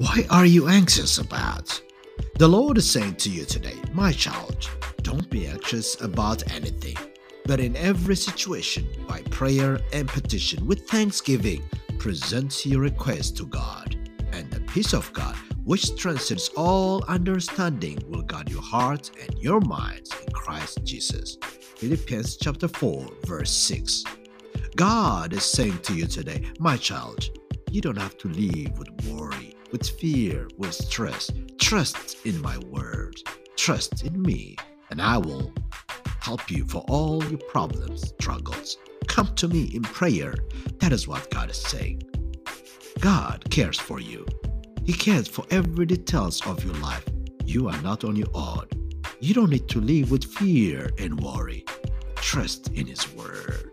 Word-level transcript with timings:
Why 0.00 0.24
are 0.30 0.46
you 0.46 0.66
anxious 0.66 1.18
about? 1.18 1.78
The 2.38 2.48
Lord 2.48 2.78
is 2.78 2.90
saying 2.90 3.16
to 3.16 3.28
you 3.28 3.44
today, 3.44 3.76
my 3.92 4.12
child, 4.12 4.66
don't 5.02 5.28
be 5.28 5.46
anxious 5.46 6.00
about 6.00 6.50
anything, 6.54 6.96
but 7.44 7.60
in 7.60 7.76
every 7.76 8.16
situation, 8.16 8.88
by 9.06 9.20
prayer 9.28 9.78
and 9.92 10.08
petition 10.08 10.66
with 10.66 10.88
thanksgiving, 10.88 11.62
present 11.98 12.64
your 12.64 12.80
request 12.80 13.36
to 13.36 13.44
God, 13.44 13.94
and 14.32 14.50
the 14.50 14.62
peace 14.72 14.94
of 14.94 15.12
God, 15.12 15.36
which 15.64 15.94
transcends 15.96 16.48
all 16.56 17.04
understanding, 17.04 18.02
will 18.08 18.22
guard 18.22 18.48
your 18.48 18.62
heart 18.62 19.10
and 19.20 19.38
your 19.38 19.60
minds 19.60 20.14
in 20.26 20.32
Christ 20.32 20.82
Jesus. 20.82 21.36
Philippians 21.76 22.38
chapter 22.38 22.68
4, 22.68 23.06
verse 23.26 23.50
6. 23.50 24.04
God 24.76 25.34
is 25.34 25.44
saying 25.44 25.76
to 25.80 25.94
you 25.94 26.06
today, 26.06 26.50
my 26.58 26.78
child, 26.78 27.28
you 27.70 27.82
don't 27.82 27.98
have 27.98 28.16
to 28.16 28.28
live 28.28 28.78
with 28.78 28.88
worry, 29.04 29.54
with 29.70 29.88
fear, 29.88 30.48
with 30.56 30.74
stress. 30.74 31.30
Trust 31.58 32.24
in 32.26 32.40
my 32.40 32.58
word. 32.58 33.16
Trust 33.56 34.04
in 34.04 34.20
me, 34.22 34.56
and 34.90 35.00
I 35.00 35.18
will 35.18 35.52
help 36.20 36.50
you 36.50 36.64
for 36.64 36.84
all 36.88 37.24
your 37.24 37.38
problems, 37.38 38.08
struggles. 38.08 38.76
Come 39.06 39.34
to 39.36 39.48
me 39.48 39.70
in 39.74 39.82
prayer. 39.82 40.34
That 40.78 40.92
is 40.92 41.08
what 41.08 41.30
God 41.30 41.50
is 41.50 41.56
saying. 41.56 42.02
God 43.00 43.44
cares 43.50 43.78
for 43.78 44.00
you. 44.00 44.26
He 44.84 44.92
cares 44.92 45.28
for 45.28 45.44
every 45.50 45.86
details 45.86 46.44
of 46.46 46.64
your 46.64 46.74
life. 46.74 47.04
You 47.44 47.68
are 47.68 47.82
not 47.82 48.04
on 48.04 48.16
your 48.16 48.30
own. 48.34 48.66
You 49.20 49.34
don't 49.34 49.50
need 49.50 49.68
to 49.68 49.80
live 49.80 50.10
with 50.10 50.24
fear 50.24 50.90
and 50.98 51.20
worry. 51.20 51.64
Trust 52.16 52.68
in 52.68 52.86
His 52.86 53.12
Word. 53.14 53.69